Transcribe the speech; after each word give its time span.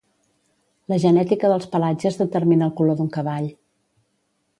La 0.93 0.97
genètica 1.03 1.51
dels 1.51 1.67
pelatges 1.75 2.17
determina 2.21 2.65
el 2.69 2.73
color 2.81 2.97
d'un 3.03 3.13
cavall. 3.19 3.47